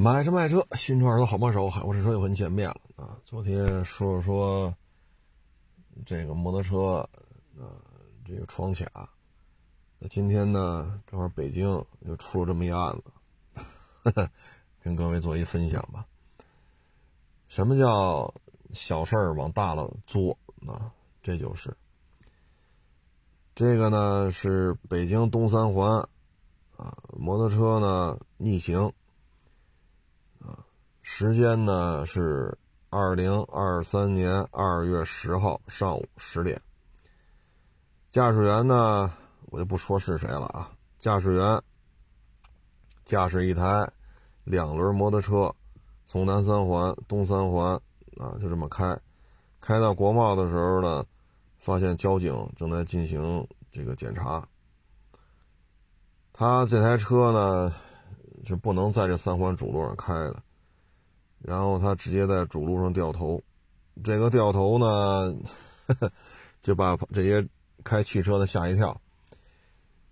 [0.00, 3.18] 买车卖车，新车耳朵好帮手，海沃士车又和你见面了啊！
[3.24, 4.72] 昨天说了说
[6.06, 7.04] 这个摩托车
[7.58, 7.68] 呃，
[8.24, 9.10] 这个闯卡。
[9.98, 12.96] 那今天呢，正好北京又出了这么一案
[14.04, 14.30] 子，
[14.80, 16.06] 跟各位做一分享吧。
[17.48, 18.32] 什么叫
[18.70, 20.92] 小事儿往大了做啊？
[21.20, 21.76] 这就是
[23.52, 25.90] 这个呢，是北京东三环
[26.76, 28.92] 啊，摩托车呢逆行。
[31.10, 32.56] 时间呢是
[32.90, 36.60] 二零二三年二月十号上午十点。
[38.10, 39.10] 驾驶员呢，
[39.46, 40.70] 我就不说是谁了啊。
[40.98, 41.62] 驾驶员
[43.06, 43.90] 驾驶一台
[44.44, 45.52] 两轮摩托车，
[46.04, 47.72] 从南三环、东三环
[48.18, 48.96] 啊，就这么开，
[49.62, 51.02] 开到国贸的时候呢，
[51.56, 54.46] 发现交警正在进行这个检查。
[56.34, 57.74] 他这台车呢，
[58.44, 60.42] 是不能在这三环主路上开的。
[61.40, 63.42] 然后他直接在主路上掉头，
[64.02, 65.34] 这个掉头呢，
[66.60, 67.46] 就把这些
[67.84, 69.00] 开汽车的吓一跳。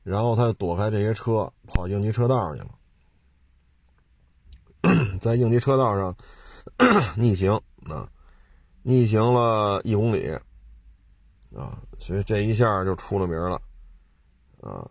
[0.03, 2.69] 然后他就躲开这些车，跑应急车道去了，
[5.21, 6.17] 在应急车道上
[7.19, 7.53] 逆行
[7.91, 8.09] 啊，
[8.83, 10.31] 逆行了一公里
[11.57, 13.61] 啊，所以这一下就出了名了
[14.61, 14.89] 啊。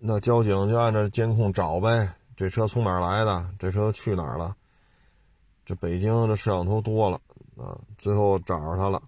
[0.00, 2.12] 那交警就按照监控找呗。
[2.36, 3.50] 这车从哪儿来的？
[3.58, 4.56] 这车去哪儿了？
[5.64, 7.18] 这北京这摄像头多了
[7.56, 7.78] 啊！
[7.96, 9.02] 最后找着他了，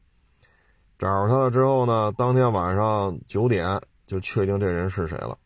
[0.99, 5.37] 找着他了之后呢，当天晚上九点就确定这人是谁了。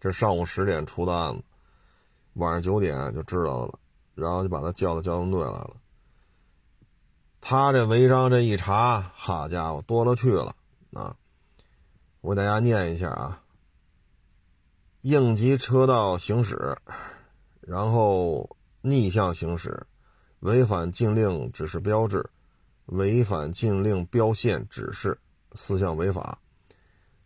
[0.00, 1.44] 这上午十点出的案子，
[2.32, 3.78] 晚上九点就知道了，
[4.14, 5.76] 然后就把他叫到交通队来了。
[7.40, 10.56] 他这违章这一查，好家伙，多了去了
[10.94, 11.14] 啊！
[12.22, 13.43] 我给大家念一下啊。
[15.04, 16.78] 应急车道行驶，
[17.60, 19.86] 然后逆向行驶，
[20.40, 22.24] 违反禁令指示标志，
[22.86, 25.18] 违反禁令标线指示，
[25.52, 26.38] 四项违法，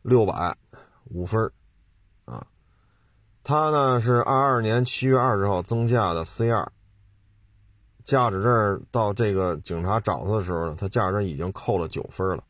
[0.02, 0.56] 六百
[1.04, 1.52] 五分
[2.24, 2.44] 啊。
[3.44, 6.72] 他呢是二二年七月二十号增驾的 C 二，
[8.02, 12.42] 驾驶证到这个警察找他的时候呢，他驾驶证已经扣了九分了，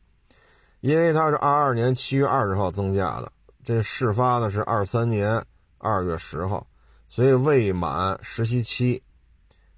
[0.79, 3.31] 因为他是二二年七月二十号增驾的。
[3.69, 5.45] 这事发的是二三年
[5.77, 6.65] 二月十号，
[7.07, 9.03] 所以未满实习期。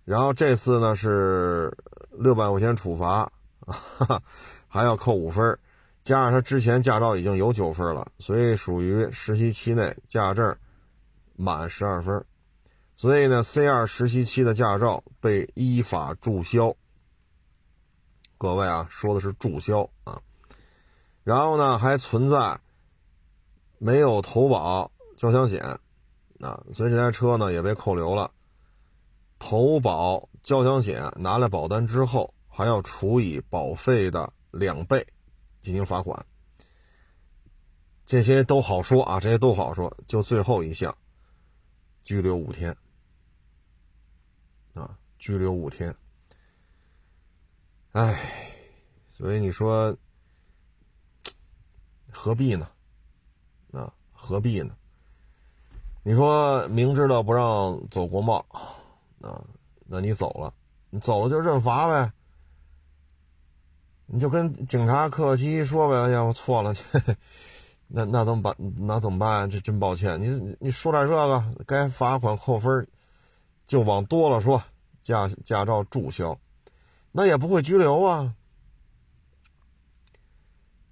[0.06, 1.78] 然后这次呢是
[2.12, 3.30] 六百块钱处罚，
[3.68, 3.76] 哈
[4.08, 4.24] 哈
[4.70, 5.60] 还要扣五分，
[6.04, 10.56] 加上他之前驾照已经有九分了，所以属于实习期内驾证
[11.36, 12.24] 满十二分。
[12.96, 16.74] 所以呢，C 二实习期的驾照被依法注销。
[18.38, 20.18] 各位啊，说的是注销啊。
[21.26, 22.58] 然后呢，还存在。
[23.84, 25.60] 没有投保交强险，
[26.40, 28.32] 啊，所以这台车呢也被扣留了。
[29.40, 35.04] 投保交强险拿了保单之后，还要处以保费的两倍
[35.62, 36.24] 进行罚款。
[38.06, 40.96] 这些都好说啊，这些都好说，就最后一项，
[42.04, 42.78] 拘留五天，
[44.76, 45.96] 啊，拘留五天。
[47.94, 48.54] 哎，
[49.10, 49.98] 所以你说
[52.14, 52.70] 何必呢？
[53.72, 54.76] 啊，何必呢？
[56.04, 58.44] 你说明知道不让走国贸，
[59.22, 59.46] 啊，
[59.86, 60.54] 那你走了，
[60.90, 62.12] 你走了就认罚呗。
[64.08, 66.74] 你就跟警察客气说呗，哎呀，我错了，
[67.88, 68.56] 那那怎么办？
[68.78, 69.50] 那怎么办？
[69.50, 72.88] 这真抱歉，你你说点这个，该罚款扣分，
[73.68, 74.62] 就往多了说，
[75.02, 76.38] 驾驾照注销，
[77.12, 78.36] 那也不会拘留啊。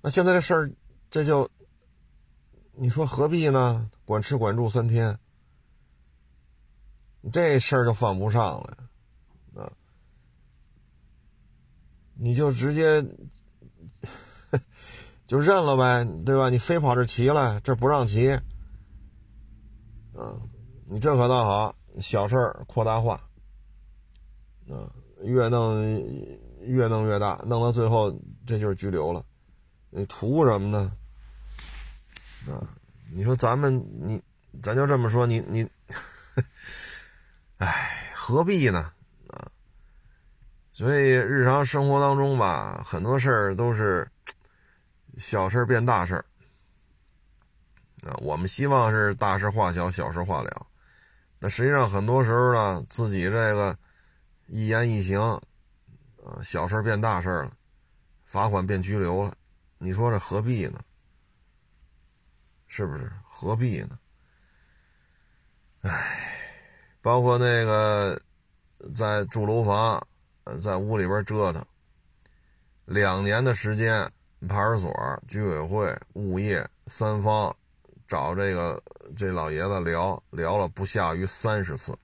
[0.02, 0.72] 那现在这事儿，
[1.10, 1.50] 这就。
[2.82, 3.92] 你说何必呢？
[4.06, 5.20] 管吃管住三天，
[7.30, 8.78] 这事儿就犯不上了，
[9.54, 9.70] 啊，
[12.14, 13.06] 你就直接
[15.28, 16.50] 就认了呗，对吧？
[16.50, 18.30] 你非跑这骑来，这不让骑，
[20.14, 20.40] 啊，
[20.86, 23.16] 你这可倒好，小事儿扩大化，
[24.70, 24.90] 啊，
[25.22, 25.84] 越弄
[26.62, 28.10] 越弄越大，弄到最后
[28.48, 29.25] 这就是拘留了，
[29.90, 30.94] 你图什么呢？
[32.47, 32.63] 啊，
[33.12, 34.21] 你说咱们你，
[34.62, 35.69] 咱就这么说，你你，
[37.57, 38.91] 哎，何必呢？
[39.27, 39.51] 啊，
[40.71, 44.09] 所以日常生活当中吧，很多事儿都是
[45.18, 46.25] 小事变大事儿
[48.03, 48.15] 啊。
[48.19, 50.68] 我们希望是大事化小，小事化了。
[51.39, 53.77] 那实际上很多时候呢，自己这个
[54.47, 57.51] 一言一行啊，小事变大事了，
[58.24, 59.33] 罚款变拘留了，
[59.77, 60.80] 你说这何必呢？
[62.69, 63.12] 是不是？
[63.27, 64.00] 何必呢？
[65.81, 66.36] 唉。
[67.01, 68.21] 包括那个
[68.94, 70.06] 在住楼房，
[70.62, 71.66] 在屋里边折腾
[72.83, 74.12] 两年的时间，
[74.50, 77.56] 派出所、居委会、物业三方
[78.06, 78.83] 找这个
[79.15, 81.98] 这老爷子聊聊了不下于三十次，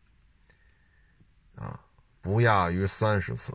[1.55, 1.77] 啊，
[2.21, 3.53] 不亚于三十次，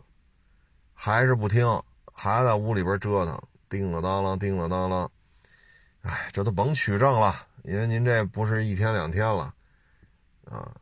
[0.93, 1.65] 还是不听，
[2.13, 5.09] 还在屋里边折腾，叮了当啷，叮了当啷，
[6.01, 9.53] 哎，这都甭取证了，因为您这不是一天两天了，
[10.45, 10.75] 啊。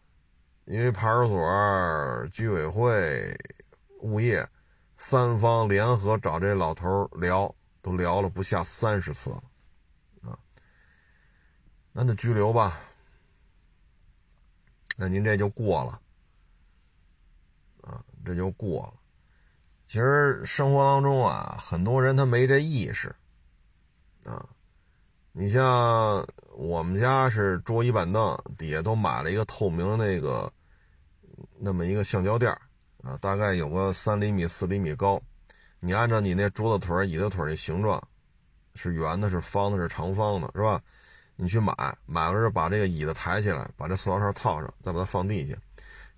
[0.66, 3.36] 因为派出所、居委会、
[4.02, 4.48] 物业
[4.96, 7.52] 三方联合找这老头聊，
[7.82, 9.44] 都聊了不下三十次了，
[10.30, 10.38] 啊，
[11.92, 12.80] 那就拘留吧。
[14.96, 16.02] 那您这就过了，
[17.82, 18.94] 啊，这就过了。
[19.88, 23.16] 其实生活当中啊，很多人他没这意识，
[24.26, 24.48] 啊，
[25.40, 26.28] 你像
[26.58, 30.52] 我们家是桌椅板凳底下都买了一个透明的那个。
[31.58, 32.52] 那么一个橡胶垫
[33.04, 35.22] 啊，大概有个三厘米、四厘米高。
[35.80, 38.06] 你按照你那桌子腿、椅子腿的形状，
[38.76, 40.82] 是圆的、是方的、是长方的，是吧？
[41.38, 41.74] 你去买，
[42.06, 45.56] 买了之后把这个椅子抬起来，把这塑料套套上，再把它放地下。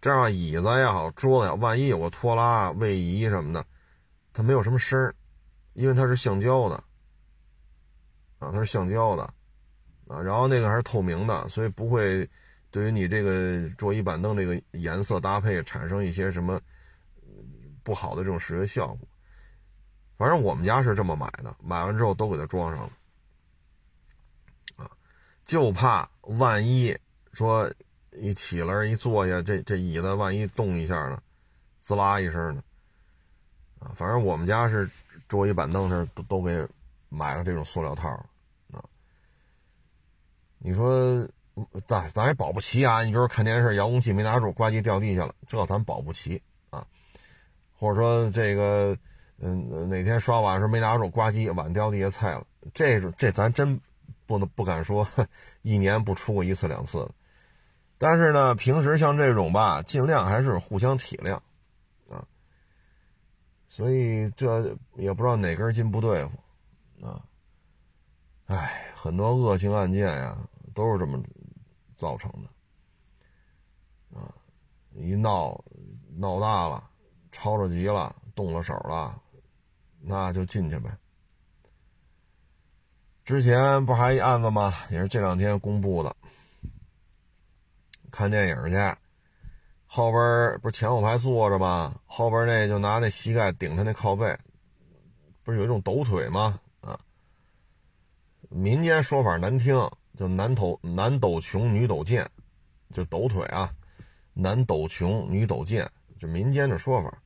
[0.02, 3.64] 这样椅子也好，桌子也好，万一有个拖拉、位移什么的，
[4.34, 5.14] 它没有什么声儿，
[5.74, 6.84] 因为它是橡胶的
[8.42, 9.24] 啊，它是橡胶的
[10.10, 12.30] 啊，然后那个还是透明的，所以不会。
[12.74, 16.58] 对于你这个桌椅板凳这个颜色搭配产生一些什么
[17.84, 19.06] 不好的这种视觉效果，
[20.18, 22.92] 反正我们家是这么买的，买完之后都给它装上了，
[24.78, 24.90] 啊，
[25.44, 26.98] 就怕万一
[27.34, 27.70] 说
[28.14, 31.22] 一起来一坐下，这这椅子万一动一下呢，
[31.82, 32.64] 滋啦一声呢，
[33.80, 34.90] 啊，反正我们家是
[35.28, 36.66] 桌椅板凳是都都给
[37.12, 38.10] 买了这种塑料套，
[38.72, 38.82] 啊，
[40.58, 41.30] 你说。
[41.86, 43.04] 咱咱也保不齐啊！
[43.04, 46.88] 你比如看电视，遥控器没拿住，呱唧掉地下了，这咱保不齐啊。
[47.78, 48.98] 或者说这个，
[49.38, 53.80] 嗯，哪天刷碗时候没拿住，呱唧碗掉地下菜了，这是这咱真
[54.26, 55.06] 不能不敢说，
[55.62, 57.08] 一年不出过一次两次。
[57.98, 61.36] 但是呢，平时像这种吧，尽量还是互相体谅
[62.10, 62.26] 啊。
[63.68, 66.40] 所以这也不知道哪根筋不对付
[67.02, 67.26] 啊。
[68.46, 70.38] 哎，很多恶性案件呀，
[70.74, 71.22] 都是这么。
[71.98, 74.34] 造成的，啊，
[74.96, 75.64] 一闹
[76.18, 76.90] 闹大了，
[77.32, 79.22] 吵着急了，动了手了，
[80.00, 80.98] 那就进去呗。
[83.24, 84.74] 之前不还一案子吗？
[84.90, 86.16] 也是这两天公布的。
[88.10, 88.98] 看电影去，
[89.86, 92.02] 后边不是前后排坐着吗？
[92.08, 94.36] 后边那就拿那膝盖顶他那靠背，
[95.44, 96.60] 不是有一种抖腿吗？
[98.52, 99.90] 民间说法难听。
[100.18, 102.30] 就男抖男抖穷，女抖贱，
[102.92, 103.74] 就抖腿啊，
[104.34, 105.90] 男抖穷，女抖贱，
[106.20, 107.18] 就民间的说法。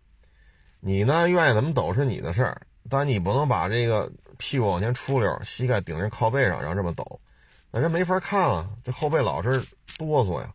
[0.79, 7.19] 你呢，愿意怎么抖是你的事儿，但你不能把这个屁股往前出溜，膝盖顶人靠背上，然后这么抖，
[7.71, 9.65] 那人没法看啊，这后背老是
[9.97, 10.53] 哆嗦呀。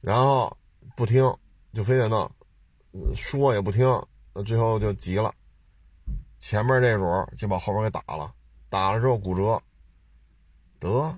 [0.00, 0.56] 然后
[0.96, 1.22] 不听，
[1.74, 2.28] 就非得弄，
[3.14, 3.86] 说也不听，
[4.46, 5.32] 最后就急了，
[6.38, 7.04] 前面这主
[7.36, 8.32] 就把后边给打了，
[8.70, 9.62] 打了之后骨折。
[10.78, 11.14] 得，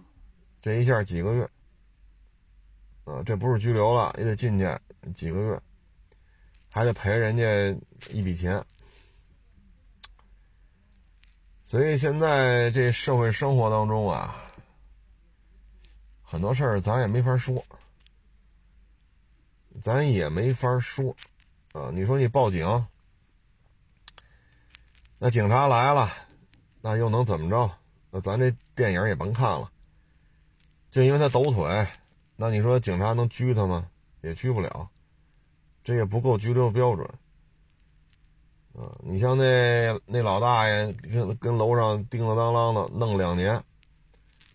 [0.61, 1.49] 这一下几个月，
[3.05, 4.67] 啊，这不是拘留了，也得进去
[5.15, 5.63] 几个月，
[6.73, 7.45] 还得赔人家
[8.11, 8.61] 一笔钱。
[11.65, 14.35] 所以现在这社会生活当中啊，
[16.23, 17.65] 很多事儿咱也没法说，
[19.81, 21.15] 咱也没法说，
[21.73, 22.87] 啊，你说你报警，
[25.19, 26.11] 那警察来了，
[26.83, 27.71] 那又能怎么着？
[28.11, 29.71] 那咱这电影也甭看了，
[30.91, 31.87] 就因为他抖腿，
[32.37, 33.89] 那你说警察能拘他吗？
[34.21, 34.91] 也拘不了，
[35.83, 37.09] 这也不够拘留标准。
[38.75, 43.63] 啊，你像那那老大爷跟跟楼上叮了当啷的弄两年，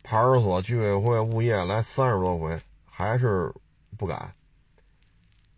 [0.04, 3.54] 派出所、居委会、物业来三十多回，还是
[3.98, 4.34] 不敢，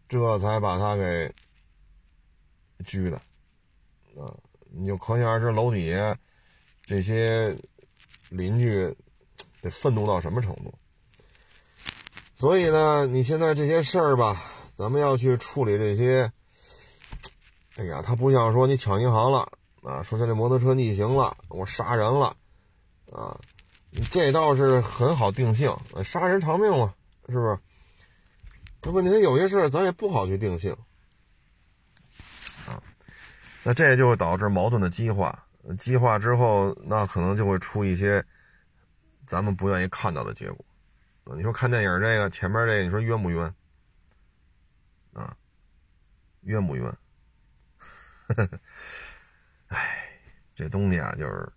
[0.07, 1.33] 这才把他给
[2.85, 3.17] 拘的。
[4.17, 4.33] 啊，
[4.71, 6.17] 你就可想而知楼底下
[6.89, 7.55] 这些。
[8.31, 8.95] 邻居
[9.59, 10.71] 得愤怒到什么程度？
[12.35, 14.39] 所以呢，你现在这些事儿吧，
[14.75, 16.31] 咱们要去处理这些。
[17.77, 22.37] 哎呀，他不像说你抢银行了啊，说这这摩托车逆行了，我杀人了
[23.11, 23.35] 啊，
[24.11, 26.93] 这倒是很好定性，杀人偿命嘛，
[27.29, 27.57] 是不是？
[28.79, 30.77] 这问题有些事儿咱也不好去定性
[32.67, 32.77] 啊，
[33.63, 35.47] 那这就导致矛盾的激化。
[35.77, 38.23] 激化之后，那可能就会出一些
[39.25, 40.65] 咱们不愿意看到的结果。
[41.35, 43.53] 你说看电影这个前面这个，你说冤不冤？
[45.13, 45.35] 啊，
[46.41, 46.97] 冤不冤？
[49.67, 50.09] 哎，
[50.55, 51.51] 这东西啊，就是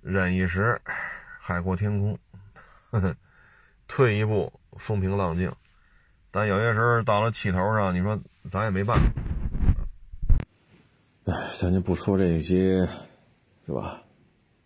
[0.00, 0.80] 忍一时，
[1.40, 2.16] 海阔天空；
[3.86, 5.54] 退一步，风平浪静。
[6.30, 8.18] 但有些时候到了气头上，你说
[8.50, 9.04] 咱也没办法。
[11.28, 12.88] 哎，咱就不说这些，
[13.66, 14.02] 是吧？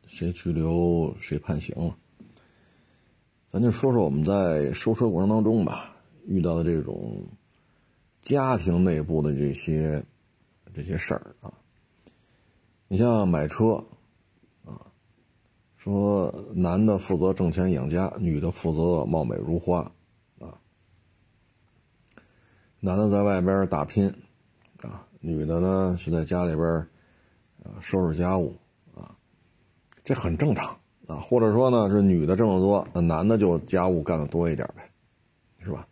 [0.07, 1.97] 谁拘留，谁判刑了？
[3.51, 7.27] 咱就说说我们在收车过程当中吧，遇到的这种
[8.21, 10.05] 家庭内部的这些
[10.73, 11.53] 这些事儿啊。
[12.87, 13.85] 你像买车
[14.65, 14.87] 啊，
[15.77, 19.81] 说男的负责挣钱养家，女的负责貌美如花
[20.39, 20.57] 啊。
[22.79, 24.15] 男的在外边打拼。
[25.25, 26.67] 女的呢是在家里边
[27.63, 28.57] 啊收拾家务
[28.93, 29.17] 啊，
[30.03, 30.77] 这很正常
[31.07, 31.17] 啊。
[31.17, 34.91] 或者说呢是女的挣得多，那男的就家务干的多一点呗，
[35.61, 35.87] 是吧？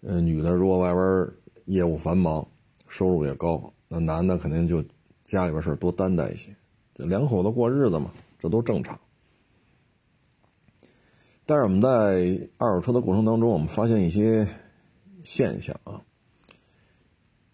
[0.00, 1.28] 呃，女的如果外边
[1.66, 2.48] 业务繁忙，
[2.88, 4.82] 收入也高，那男的肯定就
[5.22, 6.56] 家里边事多担待一些。
[6.94, 8.98] 这两口子过日子嘛，这都正常。
[11.44, 14.48] 但是我们在二手车的过程当中，我们发现一些
[15.22, 16.00] 现象啊。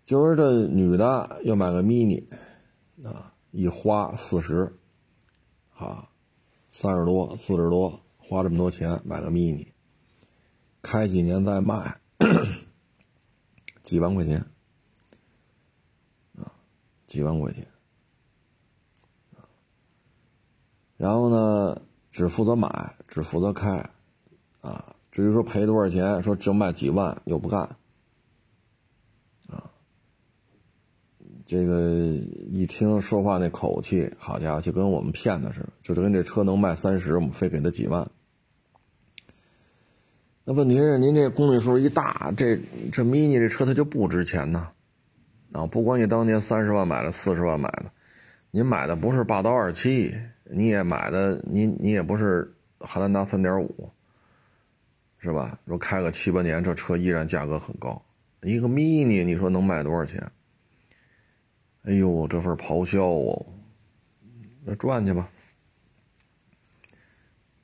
[0.09, 2.25] 就是这女的要买个 mini，
[3.05, 4.75] 啊，一花四十，
[5.77, 6.09] 啊，
[6.71, 9.67] 三十多、四十多，花这么多钱买个 mini，
[10.81, 12.01] 开几年再卖，
[13.83, 14.47] 几万块钱，
[16.39, 16.51] 啊，
[17.07, 17.69] 几万块钱，
[20.97, 23.91] 然后呢，只负责买，只负责开，
[24.63, 27.77] 啊，至于说赔多少钱，说只卖几万，又不干。
[31.49, 31.81] 这个
[32.53, 38.07] 一听说话那口气，好家伙，就跟我们骗的似的，就是跟这车能卖三十，我们非给他几万。
[40.45, 42.61] 那问题是，您这公里数一大，这
[42.93, 44.69] 这 mini 这车它就不值钱呢。
[45.53, 47.87] 啊，不管你当年三十万买的，四十万买的，
[48.51, 50.15] 您买的不是霸道二七，
[50.45, 53.89] 你也买的，你你也不是汉兰达三点五，
[55.19, 55.59] 是吧？
[55.67, 58.03] 说开个七八年，这车依然价格很高。
[58.43, 60.31] 一个 mini，你说能卖多少钱？
[61.89, 63.47] 哎呦，这份咆哮哦！
[64.63, 65.31] 那赚去吧，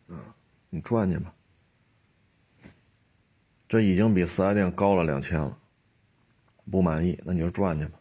[0.09, 0.35] 啊，
[0.71, 1.35] 你赚去吧。
[3.69, 5.59] 这已经比四 S 店高了两千了，
[6.71, 8.00] 不满意那你就赚去吧，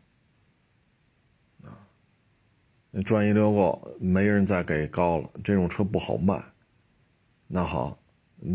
[1.66, 1.76] 啊，
[2.92, 6.42] 你赚一溜够，没人再给高了，这种车不好卖。
[7.48, 8.00] 那好，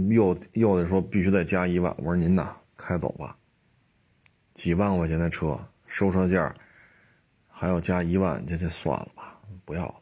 [0.09, 3.37] 又又得说必须再加一万，我说您呐，开走吧。
[4.55, 6.57] 几万块钱的车，收车价。
[7.61, 10.01] 还要加一万，这就算了吧，不要了。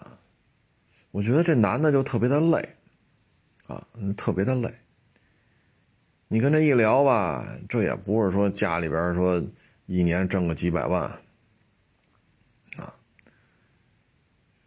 [0.00, 0.18] 啊，
[1.10, 2.76] 我觉得这男的就特别的累，
[3.66, 3.86] 啊，
[4.16, 4.74] 特别的累。
[6.28, 9.44] 你跟这一聊吧，这也不是说家里边说
[9.84, 11.02] 一年挣个几百万，
[12.78, 12.94] 啊，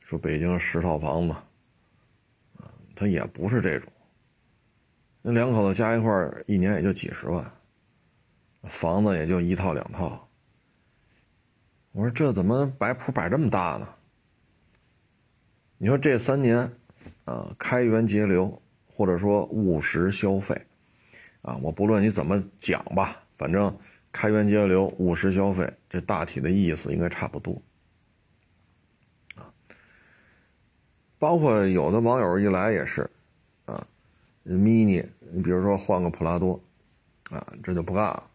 [0.02, 1.34] 说北京十套房子，
[2.58, 3.92] 啊，他也不是这种。
[5.24, 6.12] 那两口子加一块
[6.46, 7.52] 一年也就几十万，
[8.62, 10.30] 房子也就一套两套。
[11.94, 13.88] 我说这怎么摆谱摆这么大呢？
[15.78, 16.72] 你说这三年，
[17.26, 20.60] 啊，开源节流或者说务实消费，
[21.44, 23.78] 啊，我不论你怎么讲吧，反正
[24.12, 27.62] 开源节流、务实消费，这大体的意思应该差不多。
[29.36, 29.54] 啊，
[31.20, 33.08] 包括有的网友一来也是，
[33.66, 33.86] 啊
[34.46, 36.60] ，mini，你比如说换个普拉多，
[37.30, 38.32] 啊，这就不干了。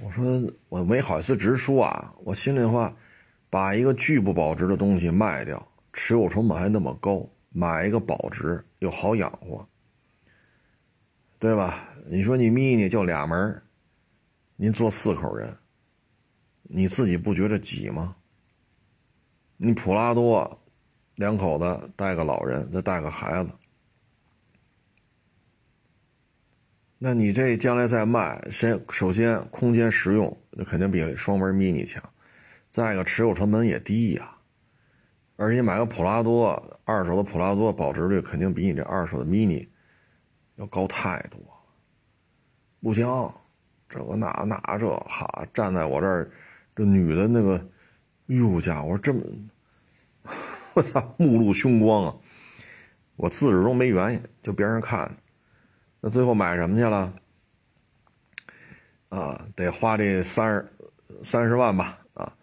[0.00, 2.94] 我说我没好意思直说啊，我心里话，
[3.50, 9.68] 把一个巨不保值的东西卖掉，持有成本还那么高，买一个保值又好养活，
[11.38, 11.88] 对吧？
[12.06, 13.62] 你说你 mini 就俩门
[14.56, 15.56] 您坐四口人，
[16.62, 18.16] 你自己不觉得挤吗？
[19.56, 20.62] 你普拉多，
[21.16, 23.50] 两口子带个老人，再带个孩子。
[27.00, 32.02] 那你这将来再卖，先首先空间实用，那肯定比双门 mini 强，
[32.70, 34.36] 再一个持有成本也低呀。
[35.36, 39.68] 而且买个普拉多，二手的普拉多保值率肯定比你这二手的 mini
[40.56, 41.40] 要高太多。
[42.82, 43.06] 不行，
[43.88, 46.28] 这个那那这哈，站在我这儿，
[46.74, 47.64] 这女的那个，
[48.26, 49.22] 哟家伙，这么，
[50.74, 52.16] 我操，目露凶光啊！
[53.14, 55.16] 我自始终没原因，就别人看。
[56.00, 57.14] 那最后买什么去了？
[59.08, 60.72] 啊，得花这三十
[61.22, 61.98] 三十万吧？
[62.14, 62.36] 啊，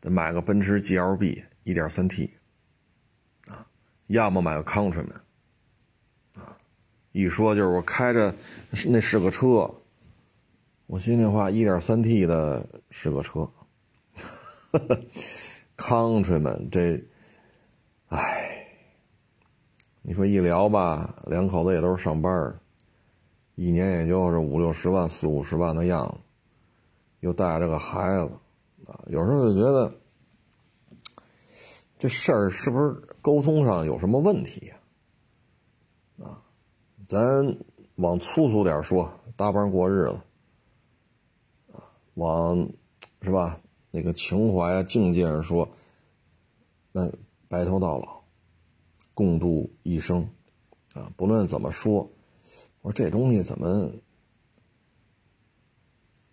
[0.00, 2.30] 得买个奔驰 GLB 1.3T，
[3.46, 3.66] 啊，
[4.08, 5.20] 要么买个 Countryman，
[6.34, 6.58] 啊
[7.12, 8.34] 一说就是我开着
[8.86, 9.72] 那是个车，
[10.86, 13.48] 我心里话，一点三 T 的是个车。
[15.76, 17.02] Countryman 这，
[18.08, 18.66] 哎，
[20.02, 22.60] 你说一聊吧，两口子也都是上班
[23.60, 26.20] 一年也就是五六十万、四五十万的样子，
[27.26, 28.32] 又带着个孩子，
[28.86, 29.92] 啊，有时候就觉得
[31.98, 36.24] 这事儿是不是沟通上有什么问题呀？
[36.24, 36.40] 啊，
[37.08, 37.58] 咱
[37.96, 40.20] 往粗俗点说，搭帮过日子，
[41.72, 41.82] 啊，
[42.14, 42.56] 往
[43.22, 43.60] 是吧？
[43.90, 45.68] 那个情怀啊、境界上说，
[46.92, 47.10] 那
[47.48, 48.22] 白头到老，
[49.14, 50.22] 共度一生，
[50.94, 52.08] 啊，不论怎么说。
[52.88, 53.92] 说这东西怎么，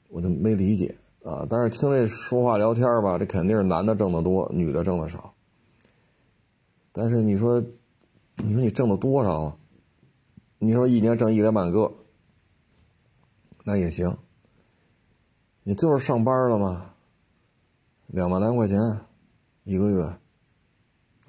[0.09, 1.45] 我就没理解啊！
[1.50, 5.33] 但是听这说话聊天吧，这肯定是男的挣得多，女的挣得少。
[6.93, 7.62] 但是你说，
[8.38, 9.57] 你说你挣的多少啊？
[10.59, 11.91] 你说一年挣一两万个，
[13.65, 14.17] 那也行。
[15.63, 16.93] 你就是上班了吗？
[18.07, 18.79] 两万来块钱
[19.65, 20.17] 一个月，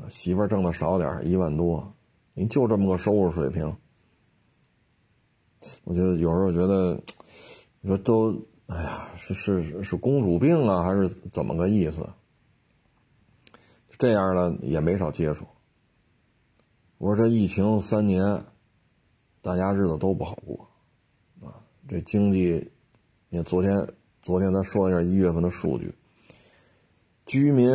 [0.09, 1.93] 媳妇挣的少点一万多，
[2.35, 3.77] 你就这么个收入水平。
[5.85, 7.01] 我觉得有时候觉得，
[7.81, 8.35] 你说都，
[8.67, 12.09] 哎呀，是是是公主病啊，还是怎么个意思？
[13.99, 15.47] 这样的也没少接触。
[16.99, 18.45] 我说这疫情三年，
[19.41, 20.69] 大家日子都不好过，
[21.47, 22.71] 啊，这经济，
[23.29, 23.89] 你看昨天
[24.21, 25.95] 昨天咱说一下一月份的数据，
[27.25, 27.71] 居民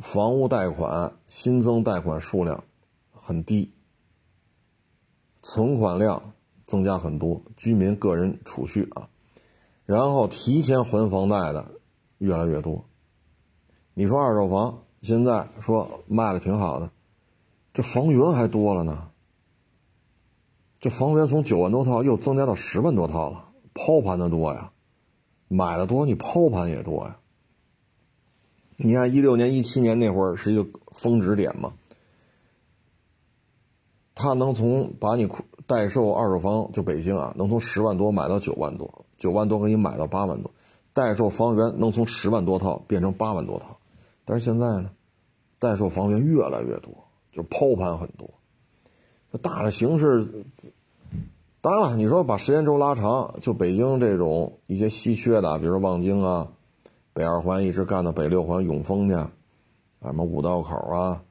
[0.00, 2.62] 房屋贷款新增贷款数量
[3.12, 3.72] 很低，
[5.42, 6.34] 存款量。
[6.68, 9.08] 增加很多居民个人储蓄啊，
[9.86, 11.80] 然后提前还房贷的
[12.18, 12.84] 越来越多。
[13.94, 16.90] 你说二手房现在说卖的挺好的，
[17.72, 19.10] 这房源还多了呢。
[20.78, 24.70] 这房源从九万多套又增加到十万多套了，抛盘的多呀，
[25.48, 27.18] 买的多你抛盘也多呀。
[28.76, 31.72] 你看一六年、一七年那会儿是一个峰值点嘛，
[34.14, 35.26] 他能从把你。
[35.68, 40.50] 代售二手房就北京啊，能从十万多买到九万多，九万多可以买到八万多，
[40.94, 43.78] 代售房源能从十万多套变成八万多套，
[44.24, 44.90] 但是现在呢，
[45.58, 46.90] 代售房源越来越多，
[47.30, 48.30] 就抛盘很多，
[49.30, 50.46] 这大的形势，
[51.60, 56.48] 当然了，你说把时间轴拉长，就北京这种一些稀缺的，比如说望京啊，
[57.12, 59.30] 北二环一直干到北六环永丰去，啊，
[60.00, 61.22] 什么五道口啊，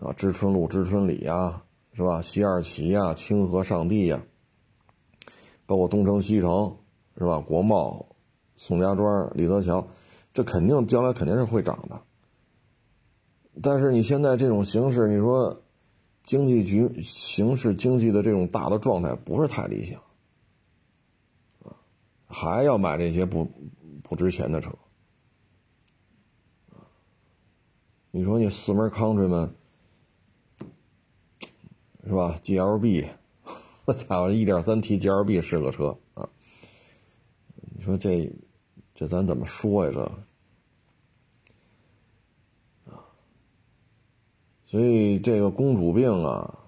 [0.00, 1.62] 啊知春路、知春里呀。
[1.98, 2.22] 是吧？
[2.22, 4.22] 西二旗呀，清河上地呀，
[5.66, 6.78] 包括东城西城，
[7.16, 7.40] 是吧？
[7.40, 8.14] 国贸、
[8.54, 9.84] 宋家庄、李泽桥，
[10.32, 12.00] 这肯定将来肯定是会涨的。
[13.60, 15.60] 但是你现在这种形势，你说
[16.22, 20.00] 经济局形势、经济的这种大的状态不是太理想，
[22.28, 23.50] 还要买这些不
[24.04, 24.70] 不值钱的车
[28.12, 29.50] 你说你四门 Countryman。
[32.08, 33.06] 是吧？G L B，
[33.84, 36.26] 我操，一点三 T G L B 是个车啊！
[37.76, 38.32] 你说这
[38.94, 39.92] 这咱怎么说呀？
[39.92, 40.00] 这
[42.90, 43.04] 啊，
[44.64, 46.58] 所以这个公主病啊，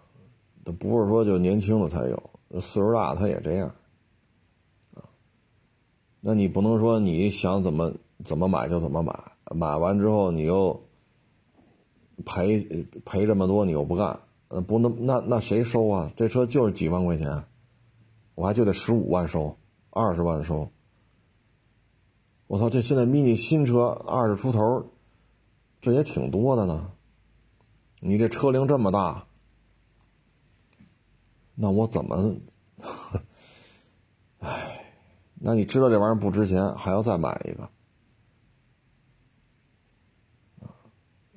[0.62, 2.22] 它不是说就年轻的才有，
[2.60, 3.74] 岁数大他也这样
[4.92, 5.00] 啊。
[6.20, 7.90] 那你不能说你想怎么
[8.26, 9.18] 怎么买就怎么买，
[9.56, 10.78] 买完之后你又
[12.26, 12.60] 赔
[13.06, 14.20] 赔这么多，你又不干。
[14.50, 16.10] 呃，不能，那那谁收啊？
[16.16, 17.44] 这车就是几万块钱，
[18.34, 19.56] 我还就得十五万收，
[19.90, 20.72] 二十万收。
[22.48, 24.90] 我操，这现在 mini 新车二十出头，
[25.80, 26.90] 这也挺多的呢。
[28.00, 29.28] 你这车龄这么大，
[31.54, 32.34] 那我怎么？
[34.40, 34.84] 唉，
[35.34, 37.70] 那你知道这玩意儿不值钱，还要再买一个？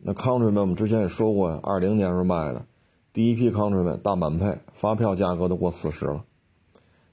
[0.02, 2.66] 那 Countryman 我们之前也说过呀，二零年时候卖的。
[3.14, 6.26] 第一批康 n 们大满配，发票价格都过四十了，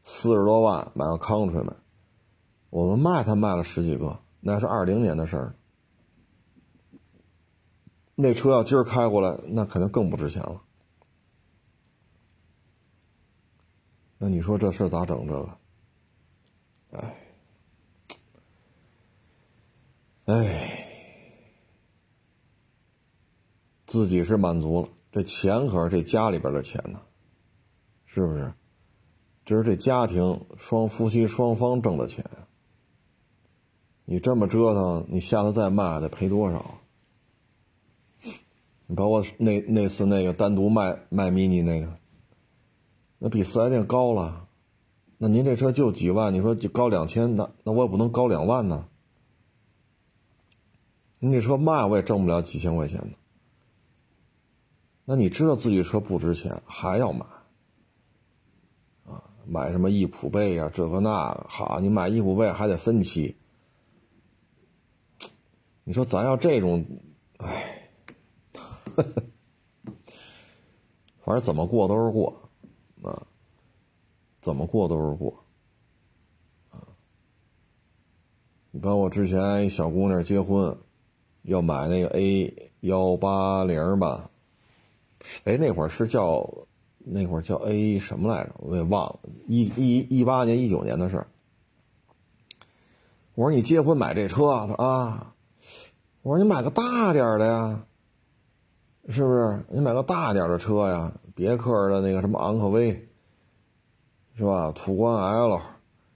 [0.03, 1.77] 四十多万买个康 n 们，
[2.71, 5.55] 我们卖他卖了十几个，那是二零年的事儿。
[8.15, 10.63] 那车要今儿开过来，那肯定更不值钱了。
[14.17, 15.27] 那你说这事咋整？
[15.27, 15.59] 这个，
[16.93, 17.17] 哎，
[20.25, 20.87] 哎，
[23.87, 24.89] 自己是满足了。
[25.13, 27.01] 这钱可是这家里边的钱呢，
[28.07, 28.53] 是不是？
[29.45, 32.25] 这是这家庭双夫妻双方挣的钱
[34.05, 36.79] 你这么折腾，你下次再卖得赔多少？
[38.87, 41.97] 你包括那那次那个单独卖卖 mini 那个，
[43.19, 44.49] 那比四 S 店高了。
[45.19, 48.87] 那您这车就几万，你说就高两千，那那我也不能高两万呢。
[51.19, 53.17] 您这车卖我也挣不了几千块钱呢。
[55.11, 57.27] 那你知道自己车不值钱，还要买？
[59.07, 63.37] 啊，买什么易普贝呀，这个那个，好，你买易普贝还得分期。
[65.83, 66.87] 你说咱要这种，
[67.39, 67.91] 哎，
[71.25, 72.49] 反正怎么过都是过，
[73.03, 73.27] 啊。
[74.41, 75.45] 怎么过都是过，
[76.71, 76.87] 啊！
[78.71, 80.79] 你包括之前一小姑娘结婚，
[81.43, 84.30] 要买那个 A 幺八零吧，
[85.45, 86.49] 哎，那会儿是叫
[86.99, 88.55] 那会儿叫 A 什么来着？
[88.59, 91.27] 我也忘了，一一一八年、一九年的事儿。
[93.35, 95.35] 我说你结婚买这车，他说啊，
[96.23, 97.85] 我说你买个大点的呀，
[99.09, 99.65] 是不是？
[99.71, 103.07] 你买个大点的车呀，别克的那个什么昂科威。
[104.37, 104.73] 是吧？
[104.73, 105.61] 途观 L、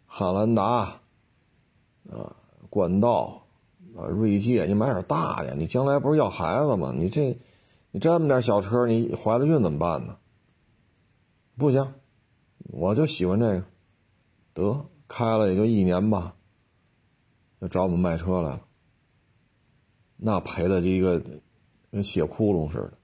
[0.06, 0.64] 汉兰达，
[2.10, 2.34] 啊，
[2.70, 3.42] 冠道，
[3.94, 6.94] 啊，锐界，你买点大的，你将来不是要孩子吗？
[6.96, 7.36] 你这，
[7.94, 10.18] 你这么点小车，你怀了孕怎么办呢？
[11.56, 11.94] 不行，
[12.58, 13.64] 我就喜欢这个，
[14.52, 16.34] 得开了也就一年吧，
[17.60, 18.66] 就找我们卖车来了。
[20.16, 21.22] 那赔的就一个
[21.92, 22.98] 跟血窟窿似的，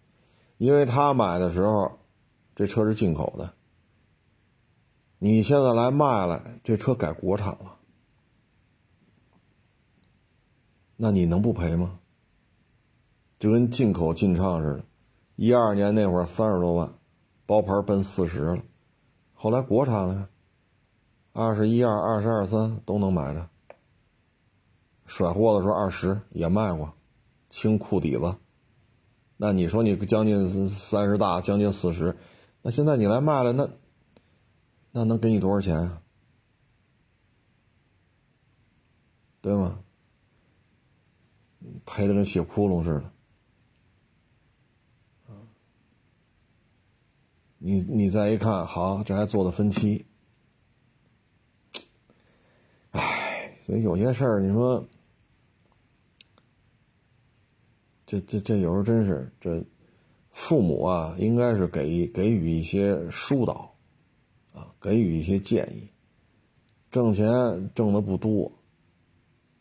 [0.59, 2.01] 因为他买的时候，
[2.57, 3.55] 这车是进口的。
[5.21, 7.79] 你现在来卖了，这车改国产了，
[10.97, 12.00] 那你能不赔吗？
[13.41, 14.85] 就跟进口进畅似的，
[15.35, 16.93] 一二年那会儿三十多万，
[17.47, 18.63] 包牌奔四十了，
[19.33, 20.29] 后来国产了，
[21.33, 23.49] 二十一二、二十二三都能买着。
[25.07, 26.93] 甩货的时候二十也卖过，
[27.49, 28.37] 清库底子。
[29.39, 32.15] 那你说你将近三十大，将近四十，
[32.61, 33.71] 那现在你来卖了那？
[34.93, 36.03] 那能给你多少钱啊？
[39.41, 39.79] 对吗？
[41.87, 43.11] 赔的跟血窟窿似的。
[47.63, 50.07] 你你再一看，好，这还做的分期。
[52.93, 54.89] 唉，所以有些事儿，你说，
[58.07, 59.63] 这这这有时候真是这，
[60.31, 63.75] 父母啊，应该是给给予一些疏导。
[64.53, 65.91] 啊，给予一些建议。
[66.91, 68.51] 挣钱挣的不多，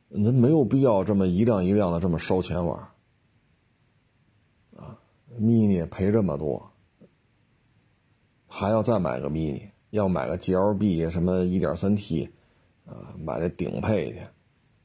[0.07, 2.79] 您没有必要这么一辆一辆的这么烧钱玩。
[4.75, 4.97] 啊
[5.39, 6.68] ，mini 赔这么多，
[8.49, 12.29] 还要再买个 mini，要买个 GLB 什么 1.3T，
[12.85, 14.33] 啊，买这顶配的，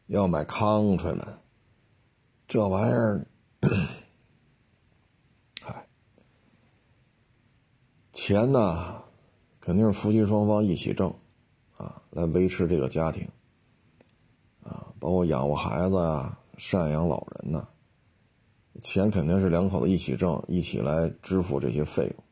[0.06, 1.38] 要买 Countryman，
[2.46, 3.26] 这玩意儿，
[5.62, 5.86] 嗨，
[8.12, 9.02] 钱呢？
[9.60, 11.08] 肯定是夫妻双方一起挣，
[11.78, 13.26] 啊，来维持这个家庭，
[14.62, 17.66] 啊，包括养活孩子啊，赡养老人呐，
[18.82, 22.23] 钱肯定是两口子一起挣，一起来支付这些费用。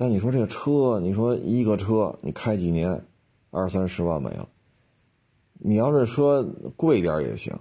[0.00, 3.04] 但你说这个车，你说一个车你开几年，
[3.50, 4.48] 二三十万没了，
[5.58, 6.42] 你要是说
[6.74, 7.54] 贵点也行，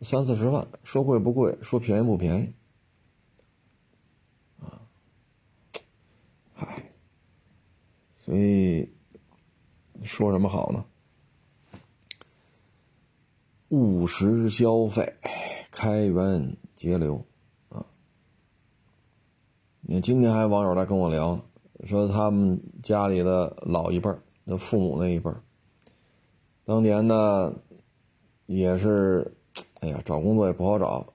[0.00, 2.52] 三四十万，说贵不贵，说便宜不便宜，
[4.64, 4.80] 啊，
[6.54, 6.82] 嗨。
[8.16, 8.90] 所以
[10.02, 10.82] 说什么好呢？
[13.68, 15.14] 务实消费，
[15.70, 17.22] 开源节流
[17.68, 17.84] 啊！
[19.82, 21.38] 你看今天还有网友来跟我聊，
[21.84, 25.42] 说他们家里的老一辈儿，那父母那一辈儿，
[26.64, 27.54] 当年呢
[28.46, 29.36] 也是，
[29.80, 31.06] 哎呀，找工作也不好找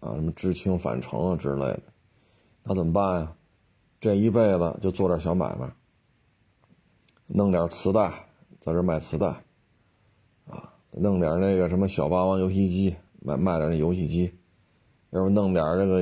[0.00, 1.82] 啊，什么知青返城啊之类的，
[2.64, 3.36] 那怎么办呀？
[4.00, 5.70] 这一辈子就做点小买卖。
[7.32, 8.10] 弄点磁带，
[8.60, 9.26] 在这卖磁带，
[10.46, 14.32] 啊，弄点那个什么小霸王游戏机，卖卖点那游戏机，
[15.10, 16.00] 要不弄点这个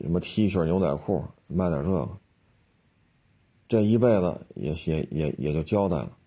[0.00, 2.08] 什么 T 恤、牛仔裤，卖点这个，
[3.70, 6.18] 这一辈子也也也也就交代了。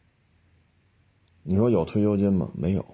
[1.44, 2.50] 你说有退休金吗？
[2.56, 2.86] 没有，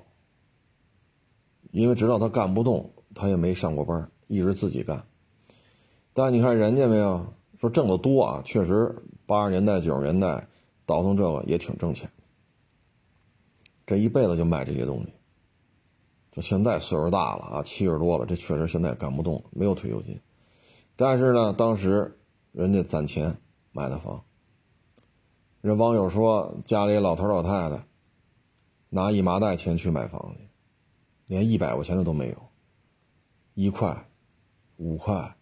[1.70, 5.06] 因为知道他干不动，他也没上过班，一直自己干。
[6.14, 10.48] 但你看人家没有说挣得多啊，确实八十年代、九十年代。
[10.88, 12.10] 倒腾这个也挺挣钱，
[13.86, 15.14] 这一辈子就卖这些东西。
[16.32, 20.20] 就现在岁数大了啊，七十多了，这确实现在干不动，没有退休金。
[20.96, 22.18] 但是呢，当时
[22.52, 23.38] 人家攒钱
[23.72, 24.20] 买的房。
[25.62, 27.84] 人网友说，家里老头老太太
[28.88, 30.48] 拿一麻袋钱去买房去，
[31.28, 32.36] 连一百块钱的都没有，
[33.56, 34.08] 一块、
[34.78, 35.36] 五块、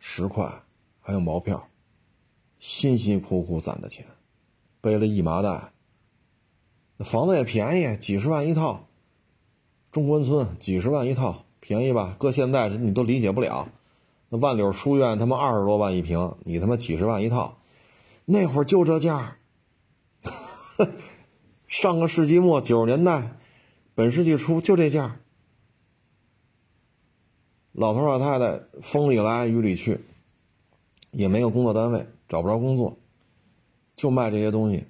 [0.00, 0.52] 十块，
[1.00, 1.68] 还有毛票，
[2.58, 4.04] 辛辛苦苦攒的钱。
[4.80, 5.72] 背了一麻袋。
[6.96, 8.88] 那房子也便宜，几十万一套。
[9.92, 12.16] 中关村几十万一套，便宜吧？
[12.18, 13.68] 搁现在你都理解不了。
[14.28, 17.58] 那万柳书院他妈二十多万一平，你他妈几十万一套，
[18.24, 19.36] 那会儿就这价。
[21.66, 23.36] 上个世纪末九十年代，
[23.94, 25.20] 本世纪初就这价。
[27.72, 30.00] 老头老太太风里来雨里去，
[31.10, 32.98] 也没有工作单位，找不着工作，
[33.96, 34.86] 就卖这些东西。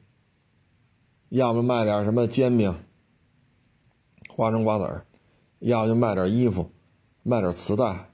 [1.28, 2.74] 要么卖点什么煎饼、
[4.28, 5.06] 花生瓜子儿，
[5.60, 6.70] 要就卖点衣服，
[7.22, 8.10] 卖点磁带，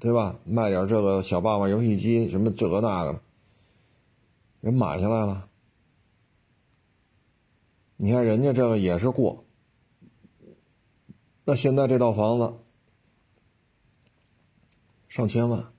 [0.00, 0.36] 对吧？
[0.44, 3.20] 卖点这个小霸王游戏机，什么这个那个，
[4.60, 5.48] 人买下来了。
[7.96, 9.44] 你看人家这个也是过，
[11.44, 12.54] 那现在这套房子
[15.08, 15.72] 上千万，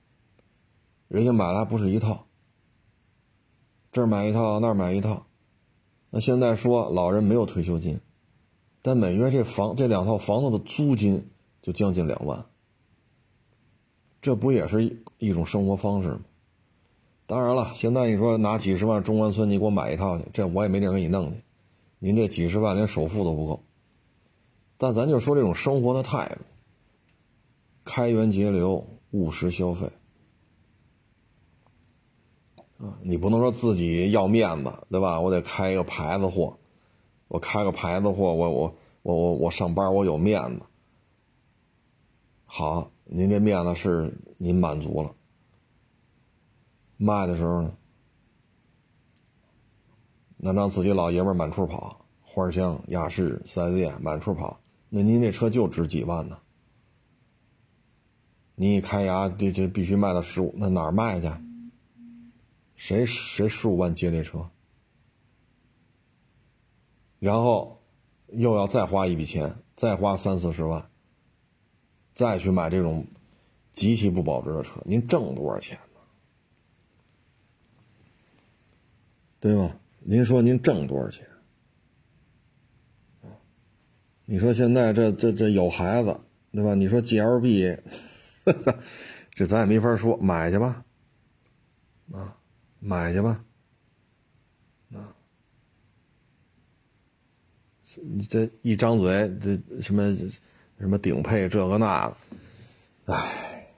[1.08, 2.26] 人家买来不是一套，
[3.92, 5.26] 这儿买一套，那儿买一套，
[6.08, 8.00] 那现在说老人没有退休金，
[8.80, 12.46] 但每月这房这两套房子的租金就将近两万，
[14.22, 16.20] 这不也是一一种生活方式吗？
[17.26, 21.42] 当然了，现在你说拿几十万中关村你给我买一套去，这我也没地儿给你弄去。
[22.06, 23.64] 您这几十万连首付都不够，
[24.78, 26.40] 但咱就说这种生活的态度，
[27.84, 29.90] 开源节流、务实消费
[32.78, 35.20] 啊，你不能说自己要面子，对吧？
[35.20, 36.56] 我得开一个牌子货，
[37.26, 40.62] 我开个牌子货，我我我我我上班我有面子。
[42.44, 45.12] 好，您这面子是您满足了，
[46.98, 47.72] 卖的时候呢？
[50.36, 56.38] 那让自己老爷们满处跑，花香、雅仕、四 S 店满处跑，那您这车就值几万呢？
[58.54, 61.30] 你一开牙，这这必须卖到十五，那哪儿卖去？
[62.74, 64.50] 谁谁十五万接这车？
[67.18, 67.82] 然后
[68.28, 70.90] 又要再花一笔钱，再花三四十万，
[72.12, 73.06] 再去买这种
[73.72, 76.00] 极其不保值的车，您挣多少钱呢？
[79.40, 79.74] 对吗？
[80.08, 81.26] 您说您挣多少钱？
[84.24, 86.16] 你说现在这这这有孩子，
[86.52, 86.74] 对吧？
[86.74, 87.76] 你说 G L B，
[89.30, 90.84] 这咱也没法说，买去吧，
[92.12, 92.38] 啊，
[92.78, 93.44] 买去吧，
[94.92, 95.14] 啊，
[98.02, 100.14] 你这一张嘴，这什么
[100.78, 102.16] 什么顶配这个那个，
[103.12, 103.68] 哎，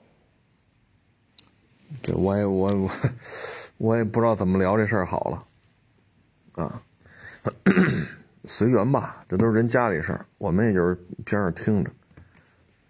[2.03, 2.91] 这我也我我
[3.77, 5.43] 我也不知道怎么聊这事儿好了。
[6.59, 6.81] 啊，
[8.43, 10.93] 随缘吧，这都是人家里事儿，我们也就是
[11.23, 11.91] 边上听着，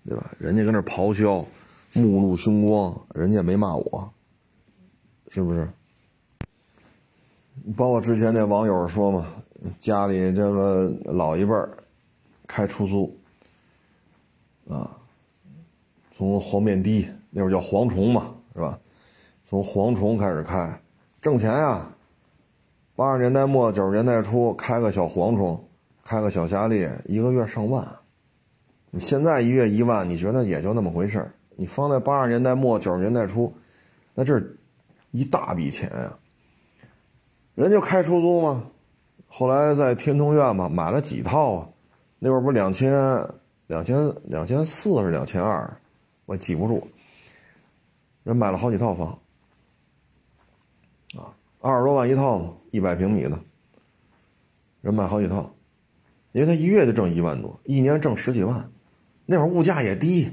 [0.06, 0.32] 对吧？
[0.40, 1.46] 人家跟那咆哮，
[1.94, 4.12] 目露凶光，人家也没骂我，
[5.30, 5.70] 是不是？
[7.76, 9.28] 包括之前那网友说嘛，
[9.80, 11.78] 家里这个老一辈儿
[12.48, 13.20] 开出租，
[14.68, 14.90] 啊，
[16.18, 18.80] 从黄面的那会儿叫蝗虫嘛，是吧？
[19.46, 20.82] 从蝗虫开始开，
[21.22, 21.88] 挣钱呀。
[23.00, 25.58] 八十年代末九十年代初，开个小蝗虫，
[26.04, 27.88] 开个小夏利，一个月上万。
[28.92, 33.54] 你现在一月一万，你觉得也就那么回事儿你放在八十年代末九十年代初，
[34.14, 34.60] 那这是
[35.12, 36.20] 一大笔钱啊。
[37.56, 38.66] 人就开出租嘛，
[39.30, 41.70] 后来在天通苑嘛买了几套啊？
[42.20, 42.92] 那会儿不是两千
[43.68, 45.74] 两千两千四是两千二，
[46.26, 46.86] 我记不住。
[48.24, 49.18] 人买了好几套房，
[51.60, 52.54] 二十多万一套嘛。
[52.72, 53.40] 一百平米的，
[54.82, 55.52] 人买好几套，
[56.34, 58.70] 因为他一月就挣一万多，一年挣十几万。
[59.26, 60.30] 那会儿物价也低，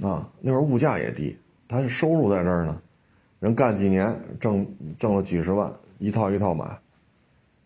[0.00, 1.36] 啊，那会儿物价也低，
[1.68, 2.80] 他收入在这儿呢。
[3.40, 4.66] 人干几年挣
[4.98, 6.64] 挣了几十万，一套一套买，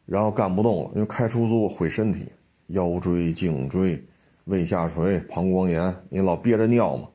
[0.07, 2.27] 然后干不动了，因为开出租毁身体，
[2.67, 4.05] 腰椎、颈椎、
[4.47, 7.09] 胃下垂、膀胱炎，你老憋着尿嘛。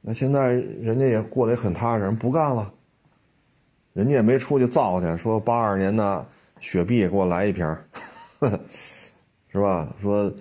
[0.00, 2.72] 那现在人家也过得也很踏实，人不干了，
[3.92, 6.26] 人家也没出去造去，说八二年的
[6.58, 7.76] 雪碧给我来一瓶，
[9.52, 9.92] 是吧？
[10.00, 10.32] 说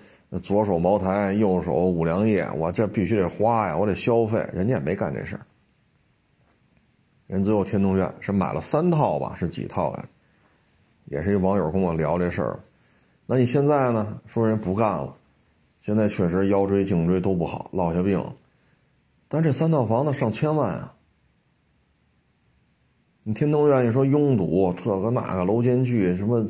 [0.42, 5.42] 左手茅台，右手五粮液，我这必须得花呀，我得消费，人家也没干这事儿。
[7.28, 10.06] 人最后天通苑是买了三套吧，是几套呀？
[11.06, 12.60] 也是一网友跟我聊这事儿。
[13.26, 14.20] 那你现在呢？
[14.26, 15.14] 说人不干了，
[15.82, 18.24] 现在确实腰椎、颈椎都不好，落下病。
[19.30, 20.96] 但这三套房子上千万啊！
[23.24, 26.44] 你天通苑，你说拥堵，这个那个楼间距什么，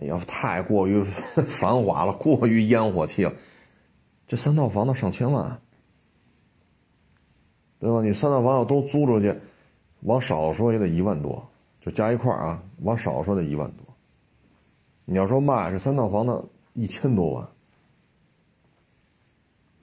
[0.00, 1.02] 哎呀，太过于
[1.46, 3.32] 繁华了，过于烟火气了。
[4.26, 5.60] 这三套房子上千万，
[7.78, 8.00] 对吧？
[8.00, 9.38] 你三套房要都租出去，
[10.00, 11.46] 往少说也得一万多，
[11.82, 13.84] 就加一块啊，往少说得一万多。
[15.04, 17.46] 你要说卖这三套房子一千多万，